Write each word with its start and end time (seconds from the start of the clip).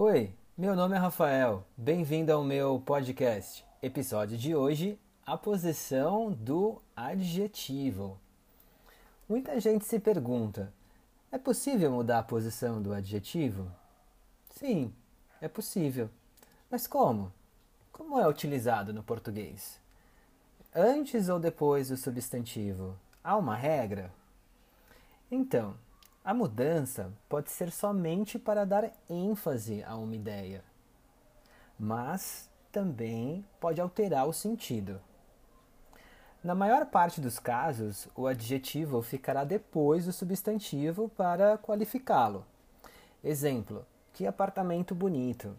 Oi, 0.00 0.32
meu 0.56 0.76
nome 0.76 0.94
é 0.94 0.98
Rafael. 1.00 1.66
Bem-vindo 1.76 2.32
ao 2.32 2.44
meu 2.44 2.80
podcast. 2.86 3.64
Episódio 3.82 4.38
de 4.38 4.54
hoje: 4.54 4.96
a 5.26 5.36
posição 5.36 6.30
do 6.30 6.80
adjetivo. 6.94 8.16
Muita 9.28 9.58
gente 9.58 9.84
se 9.84 9.98
pergunta: 9.98 10.72
é 11.32 11.36
possível 11.36 11.90
mudar 11.90 12.20
a 12.20 12.22
posição 12.22 12.80
do 12.80 12.92
adjetivo? 12.92 13.68
Sim, 14.52 14.94
é 15.40 15.48
possível. 15.48 16.08
Mas 16.70 16.86
como? 16.86 17.32
Como 17.90 18.20
é 18.20 18.28
utilizado 18.28 18.92
no 18.92 19.02
português? 19.02 19.80
Antes 20.72 21.28
ou 21.28 21.40
depois 21.40 21.88
do 21.88 21.96
substantivo? 21.96 22.96
Há 23.24 23.36
uma 23.36 23.56
regra? 23.56 24.12
Então, 25.28 25.74
a 26.28 26.34
mudança 26.34 27.10
pode 27.26 27.50
ser 27.50 27.70
somente 27.70 28.38
para 28.38 28.66
dar 28.66 28.92
ênfase 29.08 29.82
a 29.82 29.96
uma 29.96 30.14
ideia, 30.14 30.62
mas 31.78 32.50
também 32.70 33.42
pode 33.58 33.80
alterar 33.80 34.28
o 34.28 34.32
sentido. 34.34 35.00
Na 36.44 36.54
maior 36.54 36.84
parte 36.84 37.18
dos 37.18 37.38
casos, 37.38 38.08
o 38.14 38.26
adjetivo 38.26 39.00
ficará 39.00 39.42
depois 39.42 40.04
do 40.04 40.12
substantivo 40.12 41.08
para 41.08 41.56
qualificá-lo. 41.56 42.44
Exemplo: 43.24 43.86
que 44.12 44.26
apartamento 44.26 44.94
bonito. 44.94 45.56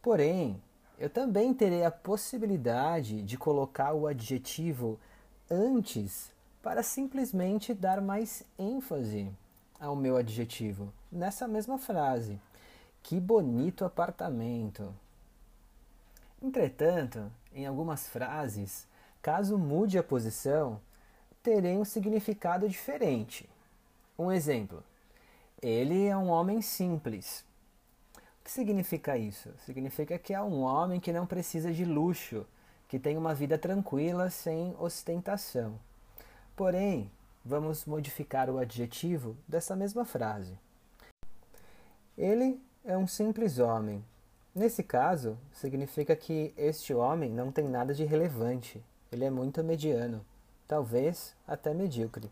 Porém, 0.00 0.58
eu 0.98 1.10
também 1.10 1.52
terei 1.52 1.84
a 1.84 1.90
possibilidade 1.90 3.20
de 3.20 3.36
colocar 3.36 3.92
o 3.92 4.06
adjetivo 4.06 4.98
antes 5.50 6.32
para 6.62 6.82
simplesmente 6.82 7.74
dar 7.74 8.00
mais 8.00 8.42
ênfase 8.58 9.30
ao 9.80 9.94
meu 9.94 10.16
adjetivo 10.16 10.92
nessa 11.10 11.46
mesma 11.46 11.78
frase. 11.78 12.40
Que 13.02 13.20
bonito 13.20 13.84
apartamento. 13.84 14.92
Entretanto, 16.42 17.30
em 17.54 17.66
algumas 17.66 18.06
frases, 18.08 18.86
caso 19.22 19.56
mude 19.56 19.98
a 19.98 20.02
posição, 20.02 20.80
terei 21.42 21.76
um 21.76 21.84
significado 21.84 22.68
diferente. 22.68 23.48
Um 24.18 24.30
exemplo: 24.30 24.82
ele 25.62 26.06
é 26.06 26.16
um 26.16 26.28
homem 26.28 26.60
simples. 26.60 27.44
O 28.16 28.44
que 28.44 28.50
significa 28.50 29.16
isso? 29.16 29.50
Significa 29.64 30.18
que 30.18 30.34
é 30.34 30.40
um 30.40 30.60
homem 30.62 31.00
que 31.00 31.12
não 31.12 31.26
precisa 31.26 31.72
de 31.72 31.84
luxo, 31.84 32.46
que 32.88 32.98
tem 32.98 33.16
uma 33.16 33.34
vida 33.34 33.58
tranquila 33.58 34.30
sem 34.30 34.74
ostentação. 34.78 35.78
Porém, 36.54 37.10
vamos 37.46 37.84
modificar 37.84 38.50
o 38.50 38.58
adjetivo 38.58 39.36
dessa 39.46 39.76
mesma 39.76 40.04
frase. 40.04 40.58
Ele 42.18 42.60
é 42.84 42.98
um 42.98 43.06
simples 43.06 43.60
homem. 43.60 44.04
Nesse 44.52 44.82
caso, 44.82 45.38
significa 45.52 46.16
que 46.16 46.52
este 46.56 46.92
homem 46.92 47.30
não 47.30 47.52
tem 47.52 47.68
nada 47.68 47.94
de 47.94 48.04
relevante. 48.04 48.82
Ele 49.12 49.24
é 49.24 49.30
muito 49.30 49.62
mediano, 49.62 50.24
talvez 50.66 51.36
até 51.46 51.72
medíocre. 51.72 52.28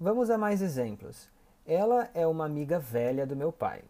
Vamos 0.00 0.30
a 0.30 0.38
mais 0.38 0.62
exemplos. 0.62 1.28
Ela 1.66 2.08
é 2.14 2.26
uma 2.26 2.46
amiga 2.46 2.78
velha 2.78 3.26
do 3.26 3.36
meu 3.36 3.52
pai. 3.52 3.84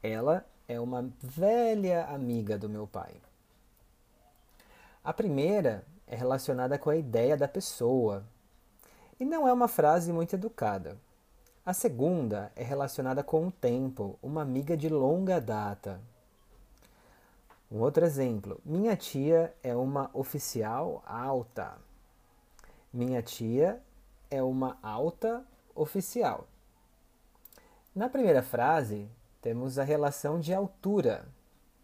Ela 0.00 0.46
é 0.68 0.78
uma 0.78 1.10
velha 1.20 2.06
amiga 2.06 2.56
do 2.56 2.68
meu 2.68 2.86
pai. 2.86 3.14
A 5.02 5.12
primeira 5.12 5.84
é 6.06 6.14
relacionada 6.14 6.78
com 6.78 6.88
a 6.88 6.96
ideia 6.96 7.36
da 7.36 7.48
pessoa 7.48 8.24
e 9.18 9.24
não 9.24 9.46
é 9.46 9.52
uma 9.52 9.68
frase 9.68 10.12
muito 10.12 10.34
educada. 10.34 10.96
A 11.64 11.72
segunda 11.72 12.52
é 12.54 12.62
relacionada 12.62 13.24
com 13.24 13.48
o 13.48 13.50
tempo, 13.50 14.18
uma 14.22 14.42
amiga 14.42 14.76
de 14.76 14.88
longa 14.88 15.40
data. 15.40 16.00
Um 17.70 17.80
outro 17.80 18.04
exemplo: 18.04 18.60
minha 18.64 18.96
tia 18.96 19.52
é 19.62 19.74
uma 19.74 20.10
oficial 20.12 21.02
alta. 21.06 21.76
Minha 22.92 23.20
tia 23.22 23.82
é 24.30 24.42
uma 24.42 24.78
alta 24.82 25.44
oficial. 25.74 26.46
Na 27.94 28.08
primeira 28.08 28.42
frase, 28.42 29.08
temos 29.42 29.78
a 29.78 29.84
relação 29.84 30.38
de 30.38 30.54
altura. 30.54 31.26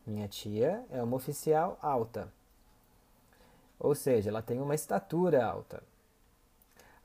Minha 0.06 0.28
tia 0.28 0.84
é 0.90 1.02
uma 1.02 1.16
oficial 1.16 1.78
alta. 1.82 2.32
Ou 3.78 3.94
seja, 3.94 4.30
ela 4.30 4.42
tem 4.42 4.60
uma 4.60 4.74
estatura 4.74 5.44
alta. 5.44 5.82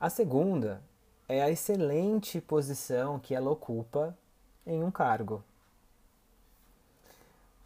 A 0.00 0.08
segunda 0.08 0.80
é 1.28 1.42
a 1.42 1.50
excelente 1.50 2.40
posição 2.40 3.18
que 3.18 3.34
ela 3.34 3.50
ocupa 3.50 4.16
em 4.64 4.84
um 4.84 4.92
cargo. 4.92 5.42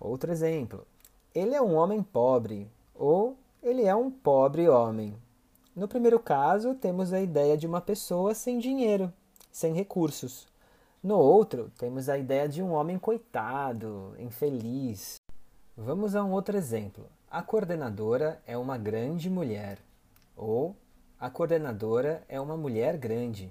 Outro 0.01 0.33
exemplo: 0.33 0.87
ele 1.35 1.55
é 1.55 1.61
um 1.61 1.75
homem 1.75 2.03
pobre 2.03 2.71
ou 2.95 3.37
ele 3.63 3.85
é 3.85 3.95
um 3.95 4.11
pobre 4.11 4.67
homem. 4.67 5.15
No 5.77 5.87
primeiro 5.87 6.19
caso, 6.19 6.75
temos 6.75 7.13
a 7.13 7.21
ideia 7.21 7.55
de 7.55 7.67
uma 7.67 7.83
pessoa 7.83 8.33
sem 8.33 8.59
dinheiro, 8.59 9.13
sem 9.51 9.75
recursos. 9.75 10.49
No 11.03 11.19
outro, 11.19 11.71
temos 11.77 12.09
a 12.09 12.17
ideia 12.17 12.49
de 12.49 12.63
um 12.63 12.73
homem 12.73 12.99
coitado, 12.99 14.15
infeliz. 14.19 15.17
Vamos 15.77 16.17
a 16.17 16.25
um 16.25 16.33
outro 16.33 16.57
exemplo. 16.57 17.05
A 17.31 17.43
coordenadora 17.43 18.41
é 18.47 18.57
uma 18.57 18.79
grande 18.79 19.29
mulher. 19.29 19.79
Ou 20.35 20.75
a 21.23 21.31
coordenadora 21.31 22.25
é 22.29 22.41
uma 22.41 22.57
mulher 22.57 22.97
grande. 22.99 23.49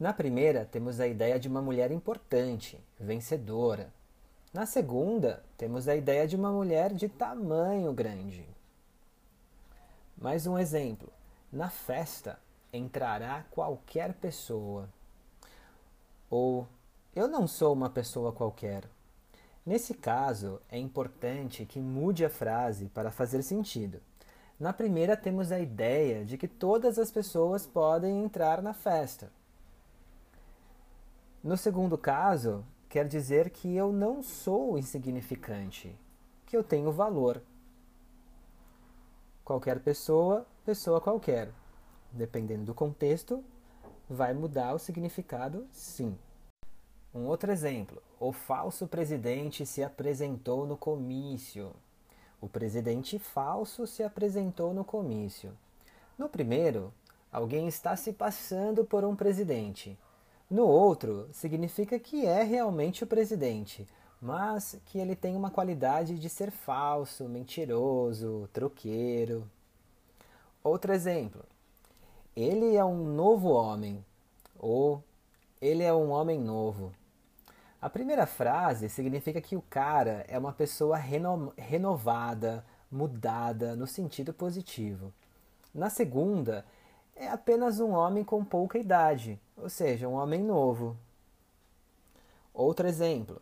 Na 0.00 0.14
primeira, 0.14 0.64
temos 0.64 0.98
a 0.98 1.06
ideia 1.06 1.38
de 1.38 1.46
uma 1.46 1.60
mulher 1.60 1.90
importante, 1.90 2.82
vencedora. 2.98 3.92
Na 4.50 4.64
segunda, 4.64 5.44
temos 5.58 5.88
a 5.88 5.94
ideia 5.94 6.26
de 6.26 6.34
uma 6.34 6.50
mulher 6.50 6.94
de 6.94 7.06
tamanho 7.06 7.92
grande. 7.92 8.48
Mais 10.16 10.46
um 10.46 10.58
exemplo. 10.58 11.12
Na 11.52 11.68
festa 11.68 12.38
entrará 12.72 13.44
qualquer 13.50 14.14
pessoa. 14.14 14.88
Ou 16.30 16.66
eu 17.14 17.28
não 17.28 17.46
sou 17.46 17.74
uma 17.74 17.90
pessoa 17.90 18.32
qualquer. 18.32 18.84
Nesse 19.66 19.92
caso, 19.92 20.62
é 20.70 20.78
importante 20.78 21.66
que 21.66 21.78
mude 21.78 22.24
a 22.24 22.30
frase 22.30 22.86
para 22.86 23.10
fazer 23.10 23.42
sentido. 23.42 24.00
Na 24.58 24.72
primeira, 24.72 25.16
temos 25.16 25.52
a 25.52 25.60
ideia 25.60 26.24
de 26.24 26.38
que 26.38 26.48
todas 26.48 26.98
as 26.98 27.10
pessoas 27.10 27.66
podem 27.66 28.24
entrar 28.24 28.62
na 28.62 28.72
festa. 28.72 29.30
No 31.44 31.56
segundo 31.56 31.98
caso, 31.98 32.64
quer 32.88 33.06
dizer 33.06 33.50
que 33.50 33.76
eu 33.76 33.92
não 33.92 34.22
sou 34.22 34.78
insignificante, 34.78 35.94
que 36.46 36.56
eu 36.56 36.64
tenho 36.64 36.90
valor. 36.90 37.42
Qualquer 39.44 39.80
pessoa, 39.80 40.46
pessoa 40.64 41.00
qualquer. 41.00 41.52
Dependendo 42.10 42.64
do 42.64 42.74
contexto, 42.74 43.44
vai 44.08 44.32
mudar 44.32 44.72
o 44.72 44.78
significado, 44.78 45.66
sim. 45.70 46.18
Um 47.14 47.26
outro 47.26 47.52
exemplo: 47.52 48.02
o 48.18 48.32
falso 48.32 48.88
presidente 48.88 49.66
se 49.66 49.84
apresentou 49.84 50.66
no 50.66 50.76
comício. 50.76 51.72
O 52.46 52.48
presidente 52.48 53.18
falso 53.18 53.88
se 53.88 54.04
apresentou 54.04 54.72
no 54.72 54.84
comício. 54.84 55.52
No 56.16 56.28
primeiro, 56.28 56.94
alguém 57.32 57.66
está 57.66 57.96
se 57.96 58.12
passando 58.12 58.84
por 58.84 59.04
um 59.04 59.16
presidente. 59.16 59.98
No 60.48 60.64
outro, 60.64 61.28
significa 61.32 61.98
que 61.98 62.24
é 62.24 62.44
realmente 62.44 63.02
o 63.02 63.06
presidente, 63.06 63.84
mas 64.22 64.80
que 64.86 64.96
ele 64.96 65.16
tem 65.16 65.34
uma 65.34 65.50
qualidade 65.50 66.20
de 66.20 66.28
ser 66.28 66.52
falso, 66.52 67.28
mentiroso, 67.28 68.48
troqueiro. 68.52 69.50
Outro 70.62 70.92
exemplo: 70.92 71.42
ele 72.36 72.76
é 72.76 72.84
um 72.84 73.12
novo 73.12 73.48
homem, 73.48 74.04
ou 74.56 75.02
ele 75.60 75.82
é 75.82 75.92
um 75.92 76.12
homem 76.12 76.38
novo. 76.38 76.92
A 77.86 77.88
primeira 77.88 78.26
frase 78.26 78.88
significa 78.88 79.40
que 79.40 79.54
o 79.54 79.62
cara 79.62 80.24
é 80.26 80.36
uma 80.36 80.52
pessoa 80.52 80.96
reno 80.96 81.52
renovada, 81.56 82.66
mudada 82.90 83.76
no 83.76 83.86
sentido 83.86 84.34
positivo. 84.34 85.14
Na 85.72 85.88
segunda, 85.88 86.66
é 87.14 87.28
apenas 87.28 87.78
um 87.78 87.92
homem 87.92 88.24
com 88.24 88.44
pouca 88.44 88.76
idade, 88.76 89.40
ou 89.56 89.68
seja, 89.68 90.08
um 90.08 90.14
homem 90.14 90.42
novo. 90.42 90.96
Outro 92.52 92.88
exemplo: 92.88 93.40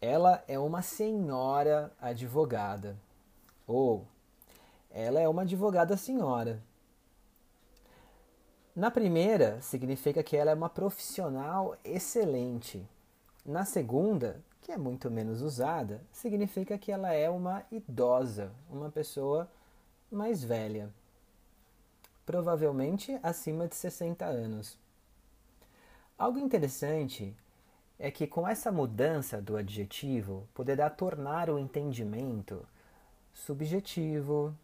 ela 0.00 0.42
é 0.48 0.58
uma 0.58 0.80
senhora 0.80 1.92
advogada. 2.00 2.96
Ou 3.66 4.06
ela 4.90 5.20
é 5.20 5.28
uma 5.28 5.42
advogada 5.42 5.94
senhora. 5.94 6.58
Na 8.74 8.90
primeira, 8.90 9.60
significa 9.60 10.22
que 10.22 10.38
ela 10.38 10.52
é 10.52 10.54
uma 10.54 10.70
profissional 10.70 11.76
excelente. 11.84 12.88
Na 13.44 13.66
segunda, 13.66 14.42
que 14.62 14.72
é 14.72 14.76
muito 14.78 15.10
menos 15.10 15.42
usada, 15.42 16.00
significa 16.10 16.78
que 16.78 16.90
ela 16.90 17.12
é 17.12 17.28
uma 17.28 17.62
idosa, 17.70 18.50
uma 18.70 18.90
pessoa 18.90 19.50
mais 20.10 20.42
velha, 20.42 20.88
provavelmente 22.24 23.18
acima 23.22 23.68
de 23.68 23.76
60 23.76 24.24
anos. 24.24 24.78
Algo 26.16 26.38
interessante 26.38 27.36
é 27.98 28.10
que 28.10 28.26
com 28.26 28.48
essa 28.48 28.72
mudança 28.72 29.42
do 29.42 29.58
adjetivo 29.58 30.48
poderá 30.54 30.88
tornar 30.88 31.50
o 31.50 31.58
entendimento 31.58 32.66
subjetivo, 33.34 34.56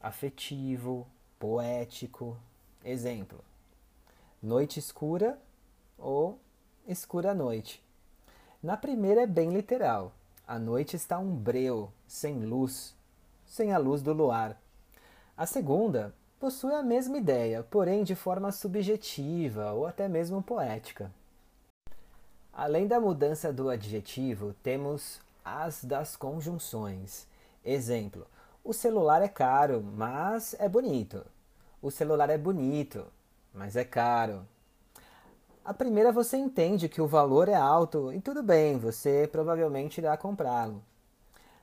afetivo, 0.00 1.06
poético. 1.38 2.38
Exemplo: 2.82 3.44
noite 4.42 4.78
escura 4.78 5.38
ou 5.98 6.38
escura 6.86 7.34
noite. 7.34 7.84
Na 8.64 8.78
primeira 8.78 9.24
é 9.24 9.26
bem 9.26 9.50
literal. 9.50 10.10
A 10.48 10.58
noite 10.58 10.96
está 10.96 11.18
um 11.18 11.36
breu, 11.36 11.92
sem 12.06 12.46
luz, 12.46 12.96
sem 13.44 13.74
a 13.74 13.76
luz 13.76 14.00
do 14.00 14.14
luar. 14.14 14.58
A 15.36 15.44
segunda 15.44 16.14
possui 16.40 16.72
a 16.72 16.82
mesma 16.82 17.18
ideia, 17.18 17.62
porém 17.62 18.02
de 18.02 18.14
forma 18.14 18.50
subjetiva 18.50 19.72
ou 19.72 19.86
até 19.86 20.08
mesmo 20.08 20.42
poética. 20.42 21.12
Além 22.54 22.86
da 22.86 22.98
mudança 22.98 23.52
do 23.52 23.68
adjetivo, 23.68 24.54
temos 24.62 25.20
as 25.44 25.84
das 25.84 26.16
conjunções. 26.16 27.26
Exemplo: 27.62 28.26
o 28.64 28.72
celular 28.72 29.20
é 29.20 29.28
caro, 29.28 29.82
mas 29.82 30.56
é 30.58 30.70
bonito. 30.70 31.22
O 31.82 31.90
celular 31.90 32.30
é 32.30 32.38
bonito, 32.38 33.04
mas 33.52 33.76
é 33.76 33.84
caro. 33.84 34.48
A 35.64 35.72
primeira 35.72 36.12
você 36.12 36.36
entende 36.36 36.90
que 36.90 37.00
o 37.00 37.06
valor 37.06 37.48
é 37.48 37.54
alto 37.54 38.12
e 38.12 38.20
tudo 38.20 38.42
bem, 38.42 38.76
você 38.76 39.26
provavelmente 39.26 39.96
irá 39.96 40.14
comprá-lo. 40.14 40.82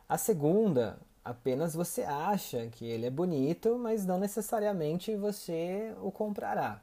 A 0.10 0.18
segunda, 0.18 0.98
apenas 1.24 1.76
você 1.76 2.02
acha 2.02 2.68
que 2.70 2.84
ele 2.84 3.06
é 3.06 3.12
bonito, 3.12 3.78
mas 3.78 4.04
não 4.04 4.18
necessariamente 4.18 5.16
você 5.16 5.96
o 6.02 6.12
comprará. 6.12 6.82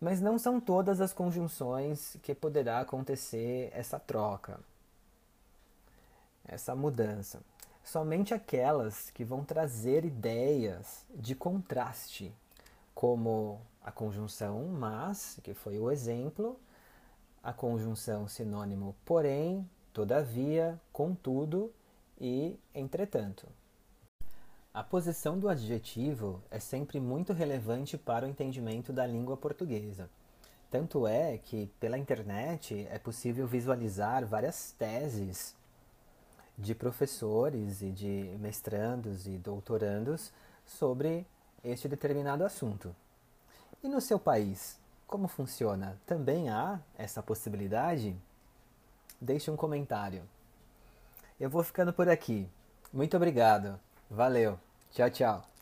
Mas 0.00 0.22
não 0.22 0.38
são 0.38 0.58
todas 0.58 1.02
as 1.02 1.12
conjunções 1.12 2.16
que 2.22 2.34
poderá 2.34 2.80
acontecer 2.80 3.70
essa 3.74 3.98
troca, 3.98 4.58
essa 6.48 6.74
mudança. 6.74 7.42
Somente 7.84 8.32
aquelas 8.32 9.10
que 9.10 9.22
vão 9.22 9.44
trazer 9.44 10.02
ideias 10.02 11.04
de 11.14 11.34
contraste, 11.34 12.32
como 12.94 13.60
a 13.86 13.92
conjunção 13.92 14.64
mas, 14.64 15.38
que 15.44 15.54
foi 15.54 15.78
o 15.78 15.92
exemplo, 15.92 16.58
a 17.40 17.52
conjunção 17.52 18.26
sinônimo 18.26 18.96
porém, 19.04 19.64
todavia, 19.92 20.78
contudo 20.92 21.72
e 22.20 22.58
entretanto. 22.74 23.46
A 24.74 24.82
posição 24.82 25.38
do 25.38 25.48
adjetivo 25.48 26.42
é 26.50 26.58
sempre 26.58 26.98
muito 26.98 27.32
relevante 27.32 27.96
para 27.96 28.26
o 28.26 28.28
entendimento 28.28 28.92
da 28.92 29.06
língua 29.06 29.36
portuguesa. 29.36 30.10
Tanto 30.68 31.06
é 31.06 31.38
que, 31.38 31.68
pela 31.78 31.96
internet, 31.96 32.86
é 32.90 32.98
possível 32.98 33.46
visualizar 33.46 34.26
várias 34.26 34.72
teses 34.72 35.54
de 36.58 36.74
professores 36.74 37.82
e 37.82 37.90
de 37.92 38.36
mestrandos 38.40 39.28
e 39.28 39.38
doutorandos 39.38 40.32
sobre 40.66 41.24
este 41.62 41.88
determinado 41.88 42.44
assunto. 42.44 42.94
E 43.86 43.88
no 43.88 44.00
seu 44.00 44.18
país, 44.18 44.76
como 45.06 45.28
funciona? 45.28 45.96
Também 46.04 46.48
há 46.48 46.80
essa 46.98 47.22
possibilidade? 47.22 48.16
Deixe 49.20 49.48
um 49.48 49.54
comentário. 49.54 50.24
Eu 51.38 51.48
vou 51.48 51.62
ficando 51.62 51.92
por 51.92 52.08
aqui. 52.08 52.50
Muito 52.92 53.16
obrigado. 53.16 53.78
Valeu. 54.10 54.58
Tchau, 54.90 55.08
tchau. 55.08 55.55